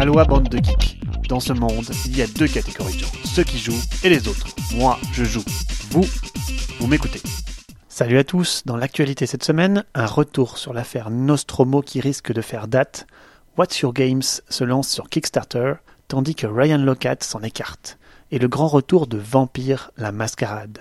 Aloha 0.00 0.24
bande 0.24 0.48
de 0.48 0.56
geeks. 0.56 0.98
Dans 1.28 1.40
ce 1.40 1.52
monde, 1.52 1.84
il 2.06 2.16
y 2.16 2.22
a 2.22 2.26
deux 2.26 2.48
catégories 2.48 2.94
de 2.94 3.00
gens, 3.00 3.12
ceux 3.22 3.44
qui 3.44 3.58
jouent 3.58 3.82
et 4.02 4.08
les 4.08 4.28
autres. 4.28 4.46
Moi, 4.74 4.98
je 5.12 5.24
joue. 5.24 5.44
Vous, 5.90 6.06
vous 6.78 6.86
m'écoutez. 6.86 7.20
Salut 7.90 8.16
à 8.16 8.24
tous, 8.24 8.62
dans 8.64 8.78
l'actualité 8.78 9.26
cette 9.26 9.44
semaine, 9.44 9.84
un 9.94 10.06
retour 10.06 10.56
sur 10.56 10.72
l'affaire 10.72 11.10
Nostromo 11.10 11.82
qui 11.82 12.00
risque 12.00 12.32
de 12.32 12.40
faire 12.40 12.66
date. 12.66 13.06
What's 13.58 13.78
Your 13.80 13.92
Games 13.92 14.22
se 14.22 14.64
lance 14.64 14.88
sur 14.88 15.10
Kickstarter, 15.10 15.74
tandis 16.08 16.34
que 16.34 16.46
Ryan 16.46 16.78
Locat 16.78 17.16
s'en 17.20 17.42
écarte. 17.42 17.98
Et 18.30 18.38
le 18.38 18.48
grand 18.48 18.68
retour 18.68 19.06
de 19.06 19.18
Vampire 19.18 19.90
la 19.98 20.12
Mascarade. 20.12 20.78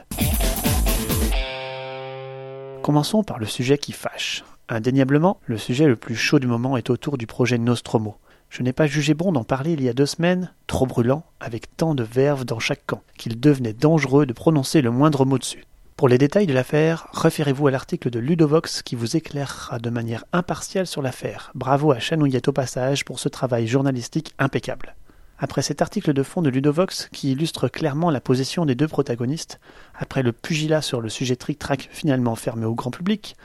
Commençons 2.84 3.24
par 3.24 3.38
le 3.38 3.48
sujet 3.48 3.78
qui 3.78 3.92
fâche. 3.92 4.46
Indéniablement, 4.70 5.42
le 5.46 5.58
sujet 5.58 5.88
le 5.88 5.98
plus 5.98 6.16
chaud 6.16 6.40
du 6.40 6.48
moment 6.48 6.78
est 6.78 6.90
autour 6.90 7.18
du 7.18 7.28
projet 7.28 7.58
Nostromo. 7.58 8.16
Je 8.50 8.64
n'ai 8.64 8.74
pas 8.74 8.88
jugé 8.88 9.14
bon 9.14 9.32
d'en 9.32 9.44
parler 9.44 9.74
il 9.74 9.84
y 9.84 9.90
a 9.90 9.94
deux 9.94 10.08
semaines, 10.08 10.52
trop 10.66 10.88
brûlant, 10.88 11.24
avec 11.40 11.76
tant 11.78 11.94
de 11.94 12.04
verve 12.04 12.46
dans 12.46 12.60
chaque 12.60 12.86
camp, 12.86 13.04
qu'il 13.18 13.40
devenait 13.40 13.74
dangereux 13.74 14.26
de 14.26 14.34
prononcer 14.34 14.82
le 14.82 14.90
moindre 14.90 15.24
mot 15.24 15.38
dessus. 15.38 15.66
Pour 15.96 16.08
les 16.08 16.18
détails 16.18 16.48
de 16.48 16.54
l'affaire, 16.54 17.08
référez-vous 17.14 17.68
à 17.68 17.72
l'article 17.72 18.10
de 18.10 18.20
Ludovox 18.20 18.82
qui 18.84 18.96
vous 18.96 19.18
éclairera 19.18 19.80
de 19.80 19.90
manière 19.90 20.26
impartiale 20.34 20.88
sur 20.88 21.02
l'affaire. 21.02 21.52
Bravo 21.56 21.92
à 21.92 22.00
Chanouillette 22.00 22.48
au 22.48 22.54
passage 22.54 23.06
pour 23.06 23.20
ce 23.20 23.30
travail 23.30 23.68
journalistique 23.68 24.34
impeccable. 24.40 24.96
Après 25.38 25.62
cet 25.62 25.82
article 25.82 26.14
de 26.14 26.24
fond 26.24 26.42
de 26.42 26.50
Ludovox 26.50 27.10
qui 27.12 27.32
illustre 27.32 27.68
clairement 27.68 28.12
la 28.12 28.22
position 28.22 28.66
des 28.66 28.76
deux 28.76 28.88
protagonistes, 28.88 29.60
après 29.94 30.24
le 30.24 30.32
pugilat 30.32 30.82
sur 30.82 31.02
le 31.02 31.10
sujet 31.10 31.36
trick-track 31.36 31.90
finalement 31.92 32.36
fermé 32.36 32.66
au 32.66 32.76
grand 32.76 32.92
public, 32.92 33.36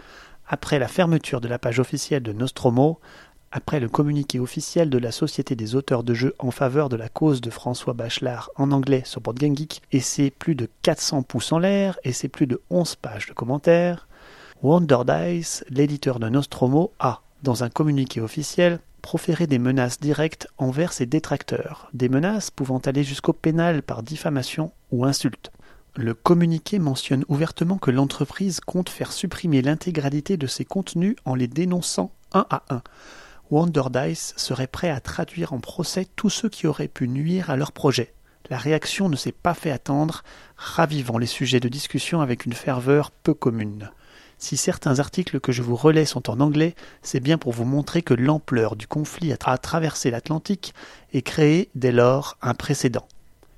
après 0.46 0.78
la 0.78 0.88
fermeture 0.88 1.40
de 1.40 1.48
la 1.48 1.58
page 1.58 1.80
officielle 1.80 2.22
de 2.22 2.32
Nostromo, 2.32 3.00
après 3.56 3.78
le 3.78 3.88
communiqué 3.88 4.40
officiel 4.40 4.90
de 4.90 4.98
la 4.98 5.12
Société 5.12 5.54
des 5.54 5.76
auteurs 5.76 6.02
de 6.02 6.12
jeux 6.12 6.34
en 6.40 6.50
faveur 6.50 6.88
de 6.88 6.96
la 6.96 7.08
cause 7.08 7.40
de 7.40 7.50
François 7.50 7.92
Bachelard 7.92 8.50
en 8.56 8.72
anglais 8.72 9.02
sur 9.04 9.20
Board 9.20 9.38
et 9.92 10.00
ses 10.00 10.30
plus 10.30 10.56
de 10.56 10.68
400 10.82 11.22
pouces 11.22 11.52
en 11.52 11.60
l'air 11.60 11.96
et 12.02 12.12
ses 12.12 12.26
plus 12.26 12.48
de 12.48 12.60
11 12.70 12.96
pages 12.96 13.28
de 13.28 13.32
commentaires, 13.32 14.08
Wonder 14.64 14.98
Dice, 15.06 15.64
l'éditeur 15.70 16.18
de 16.18 16.28
Nostromo, 16.28 16.90
a, 16.98 17.20
dans 17.44 17.62
un 17.62 17.70
communiqué 17.70 18.20
officiel, 18.20 18.80
proféré 19.02 19.46
des 19.46 19.60
menaces 19.60 20.00
directes 20.00 20.48
envers 20.58 20.92
ses 20.92 21.06
détracteurs, 21.06 21.88
des 21.94 22.08
menaces 22.08 22.50
pouvant 22.50 22.78
aller 22.78 23.04
jusqu'au 23.04 23.34
pénal 23.34 23.82
par 23.82 24.02
diffamation 24.02 24.72
ou 24.90 25.04
insulte. 25.04 25.52
Le 25.94 26.14
communiqué 26.14 26.80
mentionne 26.80 27.24
ouvertement 27.28 27.78
que 27.78 27.92
l'entreprise 27.92 28.58
compte 28.58 28.88
faire 28.88 29.12
supprimer 29.12 29.62
l'intégralité 29.62 30.36
de 30.36 30.48
ses 30.48 30.64
contenus 30.64 31.14
en 31.24 31.36
les 31.36 31.46
dénonçant 31.46 32.10
un 32.32 32.46
à 32.50 32.64
un. 32.68 32.82
Wonder 33.50 33.84
Dice 33.90 34.34
serait 34.36 34.66
prêt 34.66 34.90
à 34.90 35.00
traduire 35.00 35.52
en 35.52 35.60
procès 35.60 36.06
tous 36.16 36.30
ceux 36.30 36.48
qui 36.48 36.66
auraient 36.66 36.88
pu 36.88 37.08
nuire 37.08 37.50
à 37.50 37.56
leur 37.56 37.72
projet. 37.72 38.14
La 38.50 38.58
réaction 38.58 39.08
ne 39.08 39.16
s'est 39.16 39.32
pas 39.32 39.54
fait 39.54 39.70
attendre, 39.70 40.22
ravivant 40.56 41.18
les 41.18 41.26
sujets 41.26 41.60
de 41.60 41.68
discussion 41.68 42.20
avec 42.20 42.46
une 42.46 42.52
ferveur 42.52 43.10
peu 43.10 43.34
commune. 43.34 43.90
Si 44.38 44.56
certains 44.56 44.98
articles 44.98 45.40
que 45.40 45.52
je 45.52 45.62
vous 45.62 45.76
relais 45.76 46.04
sont 46.04 46.28
en 46.28 46.40
anglais, 46.40 46.74
c'est 47.02 47.20
bien 47.20 47.38
pour 47.38 47.52
vous 47.52 47.64
montrer 47.64 48.02
que 48.02 48.14
l'ampleur 48.14 48.76
du 48.76 48.86
conflit 48.86 49.32
a 49.32 49.36
traversé 49.36 50.10
l'Atlantique 50.10 50.74
et 51.12 51.22
créé 51.22 51.70
dès 51.74 51.92
lors 51.92 52.36
un 52.42 52.54
précédent. 52.54 53.06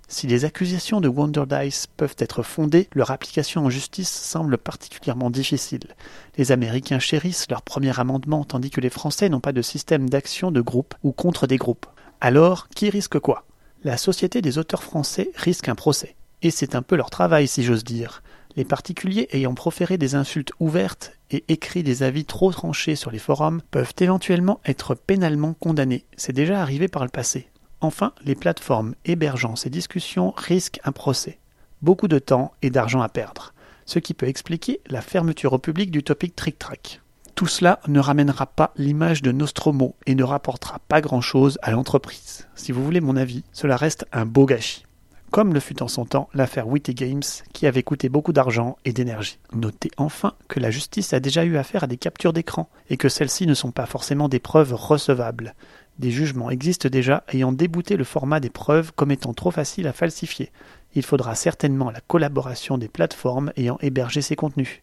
Si 0.08 0.28
les 0.28 0.44
accusations 0.44 1.00
de 1.00 1.08
Wonder 1.08 1.44
Dice 1.48 1.88
peuvent 1.96 2.14
être 2.18 2.44
fondées, 2.44 2.88
leur 2.94 3.10
application 3.10 3.64
en 3.64 3.70
justice 3.70 4.10
semble 4.10 4.56
particulièrement 4.56 5.30
difficile. 5.30 5.96
Les 6.38 6.52
Américains 6.52 7.00
chérissent 7.00 7.50
leur 7.50 7.62
premier 7.62 7.98
amendement 7.98 8.44
tandis 8.44 8.70
que 8.70 8.80
les 8.80 8.90
Français 8.90 9.28
n'ont 9.28 9.40
pas 9.40 9.52
de 9.52 9.62
système 9.62 10.08
d'action 10.08 10.52
de 10.52 10.60
groupe 10.60 10.94
ou 11.02 11.10
contre 11.10 11.48
des 11.48 11.56
groupes. 11.56 11.86
Alors, 12.20 12.68
qui 12.68 12.88
risque 12.88 13.18
quoi? 13.18 13.44
La 13.82 13.96
Société 13.96 14.42
des 14.42 14.58
auteurs 14.58 14.84
français 14.84 15.32
risque 15.34 15.68
un 15.68 15.74
procès. 15.74 16.14
Et 16.40 16.52
c'est 16.52 16.76
un 16.76 16.82
peu 16.82 16.94
leur 16.94 17.10
travail, 17.10 17.48
si 17.48 17.64
j'ose 17.64 17.84
dire. 17.84 18.22
Les 18.54 18.64
particuliers 18.64 19.28
ayant 19.32 19.54
proféré 19.54 19.98
des 19.98 20.14
insultes 20.14 20.52
ouvertes 20.60 21.12
et 21.32 21.44
écrit 21.48 21.82
des 21.82 22.04
avis 22.04 22.24
trop 22.24 22.52
tranchés 22.52 22.94
sur 22.94 23.10
les 23.10 23.18
forums 23.18 23.60
peuvent 23.72 23.92
éventuellement 23.98 24.60
être 24.64 24.94
pénalement 24.94 25.54
condamnés. 25.54 26.04
C'est 26.16 26.32
déjà 26.32 26.62
arrivé 26.62 26.86
par 26.86 27.02
le 27.02 27.10
passé. 27.10 27.48
Enfin, 27.80 28.12
les 28.24 28.34
plateformes 28.34 28.94
hébergeant 29.04 29.56
ces 29.56 29.70
discussions 29.70 30.32
risquent 30.36 30.80
un 30.84 30.92
procès. 30.92 31.38
Beaucoup 31.82 32.08
de 32.08 32.18
temps 32.18 32.52
et 32.62 32.70
d'argent 32.70 33.02
à 33.02 33.08
perdre, 33.08 33.52
ce 33.84 33.98
qui 33.98 34.14
peut 34.14 34.28
expliquer 34.28 34.80
la 34.88 35.02
fermeture 35.02 35.52
au 35.52 35.58
public 35.58 35.90
du 35.90 36.02
topic 36.02 36.34
Trick 36.34 36.58
Track. 36.58 37.00
Tout 37.34 37.46
cela 37.46 37.80
ne 37.86 38.00
ramènera 38.00 38.46
pas 38.46 38.72
l'image 38.76 39.20
de 39.20 39.30
Nostromo 39.30 39.94
et 40.06 40.14
ne 40.14 40.24
rapportera 40.24 40.78
pas 40.88 41.02
grand-chose 41.02 41.58
à 41.60 41.70
l'entreprise. 41.70 42.48
Si 42.54 42.72
vous 42.72 42.82
voulez 42.82 43.02
mon 43.02 43.14
avis, 43.14 43.44
cela 43.52 43.76
reste 43.76 44.06
un 44.10 44.24
beau 44.24 44.46
gâchis. 44.46 44.84
Comme 45.30 45.52
le 45.52 45.60
fut 45.60 45.82
en 45.82 45.88
son 45.88 46.06
temps 46.06 46.30
l'affaire 46.32 46.66
Witty 46.66 46.94
Games, 46.94 47.22
qui 47.52 47.66
avait 47.66 47.82
coûté 47.82 48.08
beaucoup 48.08 48.32
d'argent 48.32 48.78
et 48.86 48.94
d'énergie. 48.94 49.38
Notez 49.52 49.90
enfin 49.98 50.32
que 50.48 50.60
la 50.60 50.70
justice 50.70 51.12
a 51.12 51.20
déjà 51.20 51.44
eu 51.44 51.58
affaire 51.58 51.84
à 51.84 51.88
des 51.88 51.98
captures 51.98 52.32
d'écran, 52.32 52.70
et 52.88 52.96
que 52.96 53.10
celles-ci 53.10 53.46
ne 53.46 53.52
sont 53.52 53.72
pas 53.72 53.84
forcément 53.84 54.30
des 54.30 54.38
preuves 54.38 54.72
recevables. 54.72 55.54
Des 55.98 56.10
jugements 56.10 56.50
existent 56.50 56.88
déjà 56.88 57.24
ayant 57.32 57.52
débouté 57.52 57.96
le 57.96 58.04
format 58.04 58.40
des 58.40 58.50
preuves 58.50 58.92
comme 58.94 59.10
étant 59.10 59.32
trop 59.32 59.50
facile 59.50 59.86
à 59.86 59.92
falsifier. 59.92 60.50
Il 60.94 61.02
faudra 61.02 61.34
certainement 61.34 61.90
la 61.90 62.00
collaboration 62.00 62.76
des 62.76 62.88
plateformes 62.88 63.52
ayant 63.56 63.78
hébergé 63.80 64.20
ces 64.20 64.36
contenus. 64.36 64.82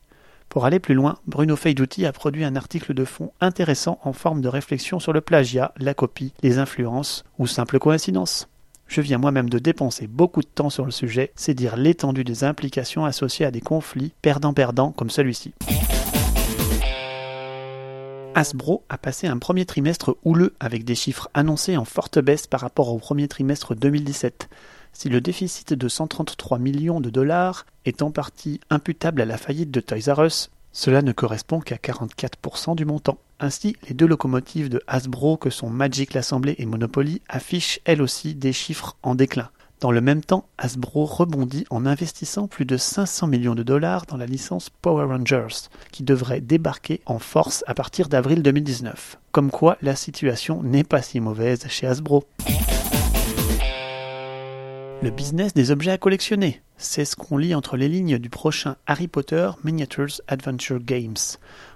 Pour 0.49 0.65
aller 0.65 0.79
plus 0.79 0.95
loin, 0.95 1.17
Bruno 1.25 1.55
Feidouti 1.55 2.05
a 2.05 2.11
produit 2.11 2.43
un 2.43 2.55
article 2.55 2.93
de 2.93 3.05
fond 3.05 3.31
intéressant 3.41 3.99
en 4.03 4.13
forme 4.13 4.41
de 4.41 4.47
réflexion 4.47 4.99
sur 4.99 5.13
le 5.13 5.21
plagiat, 5.21 5.73
la 5.77 5.93
copie, 5.93 6.33
les 6.41 6.57
influences 6.57 7.23
ou 7.39 7.47
simple 7.47 7.79
coïncidence. 7.79 8.47
Je 8.87 9.01
viens 9.01 9.17
moi-même 9.17 9.49
de 9.49 9.59
dépenser 9.59 10.07
beaucoup 10.07 10.41
de 10.41 10.47
temps 10.47 10.69
sur 10.69 10.85
le 10.85 10.91
sujet, 10.91 11.31
c'est 11.35 11.55
dire 11.55 11.77
l'étendue 11.77 12.23
des 12.23 12.43
implications 12.43 13.05
associées 13.05 13.45
à 13.45 13.51
des 13.51 13.61
conflits 13.61 14.13
perdant-perdant 14.21 14.91
comme 14.91 15.09
celui-ci. 15.09 15.53
Hasbro 18.35 18.83
a 18.89 18.97
passé 18.97 19.27
un 19.27 19.37
premier 19.37 19.65
trimestre 19.65 20.17
houleux 20.23 20.55
avec 20.59 20.85
des 20.85 20.95
chiffres 20.95 21.29
annoncés 21.35 21.77
en 21.77 21.85
forte 21.85 22.17
baisse 22.17 22.47
par 22.47 22.61
rapport 22.61 22.89
au 22.89 22.97
premier 22.97 23.27
trimestre 23.27 23.75
2017. 23.75 24.49
Si 24.91 25.09
le 25.09 25.21
déficit 25.21 25.73
de 25.73 25.87
133 25.87 26.57
millions 26.57 26.99
de 26.99 27.11
dollars 27.11 27.67
est 27.85 28.01
en 28.01 28.09
partie 28.09 28.59
imputable 28.71 29.21
à 29.21 29.25
la 29.25 29.37
faillite 29.37 29.69
de 29.69 29.79
Toys 29.79 30.11
R 30.11 30.23
Us, 30.25 30.49
cela 30.71 31.03
ne 31.03 31.11
correspond 31.11 31.59
qu'à 31.59 31.75
44% 31.75 32.75
du 32.75 32.85
montant. 32.85 33.19
Ainsi, 33.39 33.75
les 33.87 33.93
deux 33.93 34.07
locomotives 34.07 34.69
de 34.69 34.81
Hasbro 34.87 35.37
que 35.37 35.51
sont 35.51 35.69
Magic 35.69 36.15
l'Assemblée 36.15 36.55
et 36.57 36.65
Monopoly 36.65 37.21
affichent 37.29 37.81
elles 37.85 38.01
aussi 38.01 38.33
des 38.33 38.53
chiffres 38.53 38.97
en 39.03 39.13
déclin. 39.13 39.49
Dans 39.83 39.91
le 39.91 39.99
même 39.99 40.23
temps, 40.23 40.47
Hasbro 40.57 41.03
rebondit 41.03 41.65
en 41.69 41.85
investissant 41.85 42.47
plus 42.47 42.63
de 42.63 42.77
500 42.77 43.27
millions 43.27 43.53
de 43.53 43.63
dollars 43.63 44.05
dans 44.05 44.15
la 44.15 44.25
licence 44.25 44.69
Power 44.69 45.03
Rangers, 45.03 45.67
qui 45.91 46.03
devrait 46.03 46.39
débarquer 46.39 47.01
en 47.05 47.19
force 47.19 47.65
à 47.67 47.73
partir 47.73 48.07
d'avril 48.07 48.43
2019. 48.43 49.19
Comme 49.33 49.51
quoi, 49.51 49.77
la 49.81 49.97
situation 49.97 50.63
n'est 50.63 50.85
pas 50.85 51.01
si 51.01 51.19
mauvaise 51.19 51.67
chez 51.67 51.85
Hasbro. 51.85 52.23
Le 55.01 55.09
business 55.09 55.53
des 55.53 55.69
objets 55.69 55.91
à 55.91 55.97
collectionner, 55.97 56.61
c'est 56.77 57.03
ce 57.03 57.17
qu'on 57.17 57.35
lit 57.35 57.53
entre 57.53 57.75
les 57.75 57.89
lignes 57.89 58.19
du 58.19 58.29
prochain 58.29 58.77
Harry 58.87 59.09
Potter 59.09 59.49
Miniatures 59.65 60.21
Adventure 60.29 60.79
Games. 60.79 61.17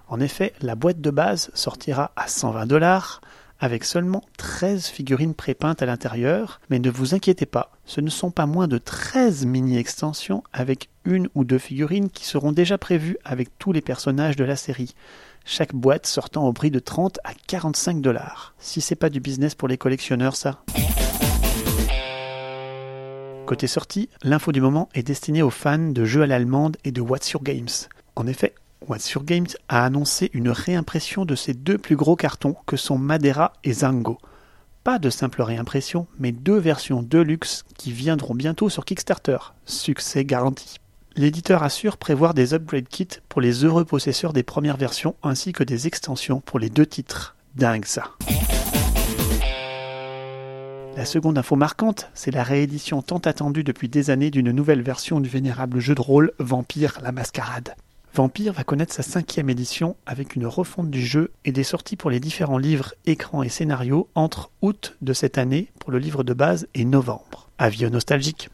En 0.08 0.22
effet, 0.22 0.54
la 0.62 0.76
boîte 0.76 1.02
de 1.02 1.12
base 1.12 1.52
sortira 1.54 2.14
à 2.16 2.30
120 2.30 2.68
dollars, 2.68 3.20
avec 3.60 3.84
seulement 3.84 4.24
13 4.38 4.88
figurines 4.88 5.34
prépeintes 5.34 5.82
à 5.82 5.86
l'intérieur, 5.86 6.60
mais 6.70 6.80
ne 6.80 6.90
vous 6.90 7.16
inquiétez 7.16 7.46
pas, 7.46 7.72
ce 7.86 8.02
ne 8.02 8.10
sont 8.10 8.32
pas 8.32 8.46
moins 8.46 8.68
de 8.68 8.78
13 8.78 9.46
mini-extensions 9.46 10.44
avec 10.54 10.90
une 11.06 11.30
ou 11.36 11.44
deux 11.44 11.58
figurines 11.58 12.10
qui 12.10 12.26
seront 12.26 12.52
déjà 12.52 12.78
prévues 12.78 13.18
avec 13.24 13.58
tous 13.58 13.72
les 13.72 13.82
personnages 13.82 14.36
de 14.36 14.44
la 14.44 14.56
série. 14.56 14.94
Chaque 15.46 15.74
boîte 15.74 16.06
sortant 16.06 16.46
au 16.46 16.54
prix 16.54 16.72
de 16.72 16.80
30 16.80 17.20
à 17.24 17.32
45 17.48 18.02
dollars. 18.02 18.54
Si 18.60 18.82
c'est 18.82 18.96
pas 18.96 19.10
du 19.10 19.22
business 19.22 19.56
pour 19.56 19.70
les 19.70 19.78
collectionneurs, 19.78 20.36
ça. 20.36 20.64
Côté 23.46 23.68
sortie, 23.68 24.10
l'info 24.24 24.52
du 24.52 24.60
moment 24.60 24.90
est 24.94 25.04
destinée 25.04 25.42
aux 25.42 25.50
fans 25.50 25.78
de 25.78 26.04
jeux 26.04 26.24
à 26.24 26.28
l'allemande 26.28 26.76
et 26.84 26.92
de 26.92 27.00
What's 27.00 27.32
Your 27.32 27.42
Games. 27.42 27.70
En 28.18 28.28
effet, 28.28 28.54
Your 29.14 29.24
Games 29.24 29.48
a 29.70 29.86
annoncé 29.86 30.30
une 30.34 30.50
réimpression 30.50 31.26
de 31.26 31.36
ses 31.36 31.54
deux 31.54 31.78
plus 31.78 31.96
gros 31.96 32.16
cartons 32.16 32.56
que 32.66 32.78
sont 32.78 32.98
Madeira 32.98 33.54
et 33.64 33.74
Zango. 33.74 34.18
Pas 34.84 35.00
de 35.00 35.10
simple 35.10 35.42
réimpression, 35.42 36.08
mais 36.20 36.32
deux 36.32 36.58
versions 36.58 37.04
deluxe 37.04 37.64
qui 37.78 37.92
viendront 37.92 38.36
bientôt 38.36 38.70
sur 38.70 38.86
Kickstarter. 38.86 39.38
Succès 39.66 40.24
garanti. 40.24 40.78
L'éditeur 41.16 41.64
assure 41.64 41.98
prévoir 41.98 42.34
des 42.34 42.54
upgrade 42.54 42.88
kits 42.88 43.08
pour 43.28 43.42
les 43.42 43.66
heureux 43.66 43.86
possesseurs 43.86 44.34
des 44.34 44.44
premières 44.44 44.78
versions 44.78 45.16
ainsi 45.24 45.52
que 45.52 45.64
des 45.64 45.88
extensions 45.88 46.42
pour 46.42 46.60
les 46.60 46.70
deux 46.70 46.86
titres. 46.86 47.36
Dingue 47.56 47.86
ça. 47.86 48.12
La 50.96 51.06
seconde 51.06 51.38
info 51.38 51.56
marquante, 51.56 52.10
c'est 52.14 52.32
la 52.32 52.44
réédition 52.44 53.02
tant 53.02 53.18
attendue 53.18 53.64
depuis 53.64 53.90
des 53.90 54.10
années 54.10 54.32
d'une 54.32 54.52
nouvelle 54.52 54.82
version 54.82 55.20
du 55.20 55.30
vénérable 55.30 55.80
jeu 55.80 55.96
de 55.96 56.02
rôle 56.02 56.32
Vampire 56.40 57.00
la 57.04 57.12
Mascarade. 57.12 57.76
Vampire 58.18 58.52
va 58.52 58.64
connaître 58.64 58.96
sa 58.96 59.04
cinquième 59.04 59.48
édition 59.48 59.96
avec 60.08 60.36
une 60.36 60.48
refonte 60.48 60.90
du 60.90 61.06
jeu 61.06 61.32
et 61.46 61.52
des 61.52 61.64
sorties 61.64 61.96
pour 61.96 62.10
les 62.10 62.20
différents 62.20 62.58
livres, 62.58 62.96
écrans 63.06 63.44
et 63.44 63.50
scénarios 63.50 64.10
entre 64.16 64.50
août 64.64 64.98
de 65.04 65.14
cette 65.14 65.38
année 65.38 65.72
pour 65.80 65.92
le 65.92 66.00
livre 66.00 66.24
de 66.24 66.34
base 66.34 66.68
et 66.74 66.84
novembre. 66.84 67.52
Avis 67.60 67.86
nostalgique. 67.92 68.50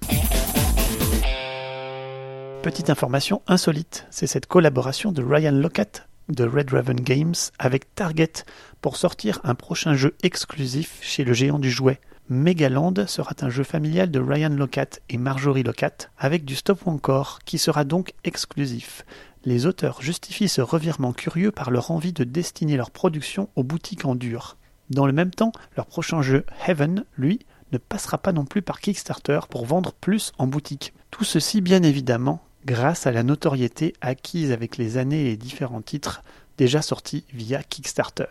Petite 2.61 2.89
information 2.89 3.41
insolite, 3.47 4.05
c'est 4.11 4.27
cette 4.27 4.47
collaboration 4.47 5.13
de 5.13 5.23
Ryan 5.23 5.53
Lockhart 5.53 6.09
de 6.27 6.43
Red 6.43 6.71
Raven 6.71 6.99
Games 6.99 7.33
avec 7.57 7.95
Target 7.95 8.43
pour 8.81 8.97
sortir 8.97 9.39
un 9.45 9.55
prochain 9.55 9.93
jeu 9.93 10.13
exclusif 10.23 10.99
chez 11.01 11.23
le 11.23 11.31
géant 11.31 11.59
du 11.59 11.71
jouet. 11.71 12.01
Megaland 12.27 12.93
sera 13.07 13.33
un 13.41 13.49
jeu 13.49 13.63
familial 13.63 14.11
de 14.11 14.19
Ryan 14.19 14.49
Lockhart 14.49 14.99
et 15.09 15.17
Marjorie 15.17 15.63
Lockhart 15.63 16.09
avec 16.17 16.43
du 16.43 16.55
stop 16.55 16.85
encore 16.85 17.39
qui 17.45 17.57
sera 17.57 17.85
donc 17.85 18.13
exclusif. 18.25 19.05
Les 19.45 19.65
auteurs 19.65 20.01
justifient 20.01 20.47
ce 20.47 20.61
revirement 20.61 21.11
curieux 21.11 21.51
par 21.51 21.69
leur 21.69 21.91
envie 21.91 22.13
de 22.13 22.23
destiner 22.23 22.77
leur 22.77 22.91
production 22.91 23.49
aux 23.57 23.63
boutiques 23.63 24.05
en 24.05 24.15
dur. 24.15 24.55
Dans 24.89 25.05
le 25.05 25.11
même 25.11 25.31
temps, 25.31 25.51
leur 25.75 25.85
prochain 25.85 26.21
jeu 26.21 26.45
Heaven, 26.65 27.03
lui, 27.17 27.39
ne 27.73 27.77
passera 27.77 28.17
pas 28.17 28.31
non 28.31 28.45
plus 28.45 28.61
par 28.61 28.79
Kickstarter 28.79 29.41
pour 29.49 29.65
vendre 29.65 29.91
plus 29.91 30.31
en 30.37 30.47
boutique. 30.47 30.93
Tout 31.11 31.25
ceci 31.25 31.59
bien 31.59 31.83
évidemment 31.83 32.41
grâce 32.65 33.05
à 33.05 33.11
la 33.11 33.23
notoriété 33.23 33.93
acquise 33.99 34.53
avec 34.53 34.77
les 34.77 34.97
années 34.97 35.29
et 35.29 35.35
différents 35.35 35.81
titres 35.81 36.23
déjà 36.57 36.81
sortis 36.81 37.25
via 37.33 37.63
Kickstarter. 37.63 38.29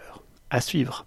À 0.49 0.63
suivre. 0.63 1.05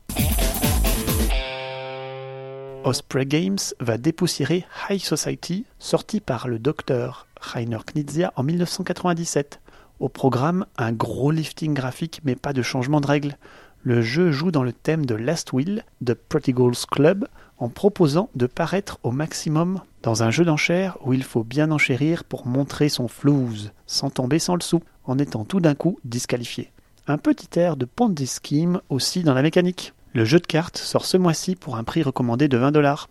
Osprey 2.83 3.25
Games 3.25 3.57
va 3.79 3.97
dépoussiérer 3.97 4.65
High 4.87 4.99
Society, 4.99 5.65
sorti 5.79 6.19
par 6.19 6.47
le 6.47 6.59
docteur 6.59 7.25
Rainer 7.41 7.79
Knizia 7.83 8.31
en 8.35 8.43
1997. 8.43 9.59
Au 9.99 10.09
programme, 10.09 10.65
un 10.77 10.91
gros 10.91 11.31
lifting 11.31 11.73
graphique 11.73 12.21
mais 12.23 12.35
pas 12.35 12.53
de 12.53 12.61
changement 12.61 13.01
de 13.01 13.07
règles. 13.07 13.37
Le 13.83 14.01
jeu 14.01 14.31
joue 14.31 14.51
dans 14.51 14.63
le 14.63 14.73
thème 14.73 15.05
de 15.05 15.15
Last 15.15 15.53
Will 15.53 15.85
de 16.01 16.13
Prodigal's 16.13 16.85
Club 16.85 17.27
en 17.57 17.69
proposant 17.69 18.29
de 18.35 18.47
paraître 18.47 18.99
au 19.03 19.11
maximum 19.11 19.81
dans 20.03 20.23
un 20.23 20.31
jeu 20.31 20.43
d'enchères 20.43 20.97
où 21.05 21.13
il 21.13 21.23
faut 21.23 21.43
bien 21.43 21.71
enchérir 21.71 22.23
pour 22.23 22.45
montrer 22.45 22.89
son 22.89 23.07
flouze, 23.07 23.71
sans 23.85 24.09
tomber 24.09 24.39
sans 24.39 24.55
le 24.55 24.61
sou, 24.61 24.81
en 25.05 25.17
étant 25.17 25.45
tout 25.45 25.59
d'un 25.59 25.75
coup 25.75 25.97
disqualifié. 26.03 26.71
Un 27.07 27.17
petit 27.17 27.59
air 27.59 27.77
de 27.77 27.85
Ponzi 27.85 28.27
Scheme 28.27 28.81
aussi 28.89 29.23
dans 29.23 29.33
la 29.33 29.43
mécanique. 29.43 29.93
Le 30.13 30.25
jeu 30.25 30.39
de 30.39 30.47
cartes 30.47 30.77
sort 30.77 31.05
ce 31.05 31.17
mois-ci 31.17 31.55
pour 31.55 31.75
un 31.75 31.83
prix 31.83 32.03
recommandé 32.03 32.47
de 32.47 32.57
20 32.57 32.71
dollars. 32.71 33.09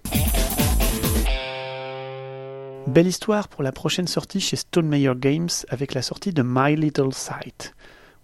Belle 2.95 3.09
histoire 3.09 3.49
pour 3.49 3.65
la 3.65 3.73
prochaine 3.73 4.07
sortie 4.07 4.39
chez 4.39 4.55
Stone 4.55 4.87
Meyer 4.87 5.15
Games 5.17 5.49
avec 5.69 5.95
la 5.95 6.01
sortie 6.01 6.33
de 6.33 6.45
My 6.47 6.77
Little 6.77 7.13
Sight. 7.13 7.75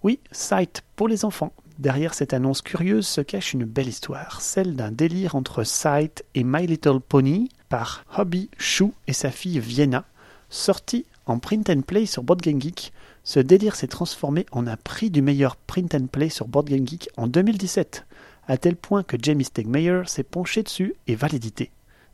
Oui, 0.05 0.21
Sight 0.31 0.85
pour 0.95 1.09
les 1.09 1.25
enfants. 1.25 1.53
Derrière 1.81 2.15
cette 2.15 2.35
annonce 2.35 2.63
curieuse 2.63 3.09
se 3.09 3.21
cache 3.21 3.53
une 3.53 3.65
belle 3.65 3.89
histoire, 3.89 4.41
celle 4.41 4.77
d'un 4.77 4.93
délire 4.93 5.35
entre 5.35 5.65
Sight 5.65 6.25
et 6.37 6.45
My 6.45 6.69
Little 6.69 7.01
Pony, 7.01 7.49
par 7.69 8.05
Hobby 8.17 8.49
Chou 8.59 8.95
et 9.09 9.13
sa 9.13 9.33
fille 9.33 9.59
Vienna, 9.59 10.05
sorti 10.51 11.05
en 11.27 11.41
print 11.41 11.69
and 11.69 11.81
play 11.81 12.07
sur 12.07 12.23
Board 12.23 12.41
Game. 12.41 12.61
Ce 13.25 13.41
délire 13.41 13.75
s'est 13.75 13.89
transformé 13.89 14.47
en 14.53 14.69
un 14.69 14.77
prix 14.77 15.11
du 15.11 15.21
meilleur 15.21 15.57
print 15.57 15.97
and 15.97 16.07
play 16.07 16.29
sur 16.29 16.47
Board 16.47 16.69
Game 16.69 16.87
Geek 16.87 17.09
en 17.17 17.27
2017, 17.27 18.07
à 18.47 18.57
tel 18.57 18.77
point 18.77 19.03
que 19.03 19.17
Jamie 19.21 19.43
Stegmeyer 19.43 20.03
s'est 20.07 20.23
penché 20.23 20.63
dessus 20.63 20.95
et 21.09 21.17
va 21.17 21.27
l'éditer. 21.27 21.73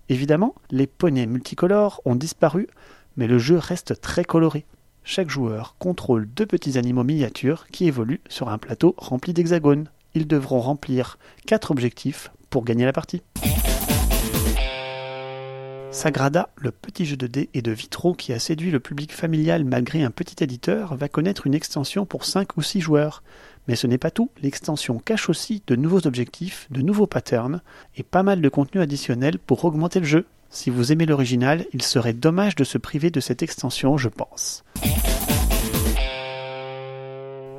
Évidemment, 0.09 0.55
les 0.71 0.87
poneys 0.87 1.27
multicolores 1.27 2.01
ont 2.05 2.15
disparu, 2.15 2.69
mais 3.17 3.27
le 3.27 3.39
jeu 3.39 3.59
reste 3.59 4.01
très 4.01 4.25
coloré. 4.25 4.65
Chaque 5.03 5.31
joueur 5.31 5.77
contrôle 5.79 6.29
deux 6.29 6.47
petits 6.47 6.79
animaux 6.79 7.05
miniatures 7.05 7.67
qui 7.69 7.87
évoluent 7.87 8.21
sur 8.29 8.49
un 8.49 8.59
plateau 8.59 8.95
rempli 8.99 9.33
d'hexagones. 9.33 9.89
Ils 10.15 10.27
devront 10.27 10.61
remplir 10.61 11.19
quatre 11.47 11.71
objectifs 11.71 12.31
pour 12.51 12.65
gagner 12.65 12.85
la 12.85 12.93
partie. 12.93 13.23
Sagrada, 15.97 16.51
le 16.59 16.73
petit 16.73 17.07
jeu 17.07 17.17
de 17.17 17.27
dés 17.27 17.49
et 17.55 17.63
de 17.63 17.73
vitraux 17.73 18.13
qui 18.13 18.35
a 18.35 18.39
séduit 18.39 18.71
le 18.71 18.81
public 18.81 19.15
familial 19.15 19.65
malgré 19.65 20.03
un 20.03 20.11
petit 20.11 20.45
éditeur, 20.45 20.95
va 20.95 21.09
connaître 21.09 21.47
une 21.47 21.55
extension 21.55 22.05
pour 22.05 22.27
5 22.27 22.59
ou 22.59 22.63
6 22.63 22.83
joueurs. 22.83 23.23
Mais 23.67 23.77
ce 23.77 23.87
n'est 23.87 23.97
pas 23.97 24.11
tout, 24.11 24.29
l'extension 24.43 24.99
cache 24.99 25.31
aussi 25.31 25.63
de 25.67 25.75
nouveaux 25.75 26.07
objectifs, 26.07 26.67
de 26.71 26.83
nouveaux 26.83 27.07
patterns 27.07 27.63
et 27.97 28.03
pas 28.03 28.23
mal 28.23 28.43
de 28.43 28.49
contenu 28.51 28.83
additionnel 28.83 29.39
pour 29.39 29.65
augmenter 29.65 30.01
le 30.01 30.05
jeu. 30.05 30.27
Si 30.51 30.69
vous 30.69 30.93
aimez 30.93 31.07
l'original, 31.07 31.65
il 31.73 31.81
serait 31.81 32.13
dommage 32.13 32.57
de 32.57 32.65
se 32.65 32.77
priver 32.77 33.09
de 33.09 33.21
cette 33.21 33.43
extension, 33.43 33.97
je 33.97 34.11
pense. 34.11 34.65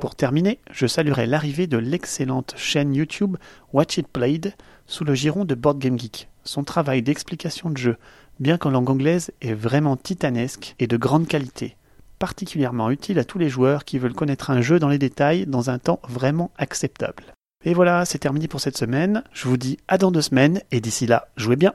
Pour 0.00 0.14
terminer, 0.14 0.60
je 0.70 0.86
saluerai 0.86 1.26
l'arrivée 1.26 1.66
de 1.66 1.76
l'excellente 1.76 2.54
chaîne 2.56 2.94
YouTube 2.94 3.36
Watch 3.72 3.98
It 3.98 4.06
Played 4.06 4.54
sous 4.86 5.02
le 5.02 5.14
giron 5.14 5.44
de 5.44 5.56
Board 5.56 5.80
Game 5.80 5.98
Geek. 5.98 6.28
Son 6.44 6.64
travail 6.64 7.02
d'explication 7.02 7.68
de 7.68 7.76
jeu, 7.76 7.96
bien 8.40 8.58
qu'en 8.58 8.70
langue 8.70 8.90
anglaise, 8.90 9.30
est 9.40 9.54
vraiment 9.54 9.96
titanesque 9.96 10.74
et 10.78 10.86
de 10.86 10.96
grande 10.96 11.26
qualité, 11.26 11.76
particulièrement 12.18 12.90
utile 12.90 13.18
à 13.18 13.24
tous 13.24 13.38
les 13.38 13.48
joueurs 13.48 13.84
qui 13.84 13.98
veulent 13.98 14.14
connaître 14.14 14.50
un 14.50 14.60
jeu 14.60 14.78
dans 14.78 14.88
les 14.88 14.98
détails 14.98 15.46
dans 15.46 15.70
un 15.70 15.78
temps 15.78 16.00
vraiment 16.08 16.50
acceptable. 16.56 17.24
Et 17.64 17.74
voilà, 17.74 18.04
c'est 18.04 18.18
terminé 18.18 18.48
pour 18.48 18.60
cette 18.60 18.78
semaine. 18.78 19.24
Je 19.32 19.48
vous 19.48 19.56
dis 19.56 19.78
à 19.88 19.98
dans 19.98 20.10
deux 20.10 20.22
semaines 20.22 20.60
et 20.70 20.80
d'ici 20.80 21.06
là, 21.06 21.28
jouez 21.36 21.56
bien. 21.56 21.74